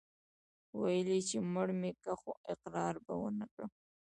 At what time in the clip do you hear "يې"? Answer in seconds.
1.13-1.19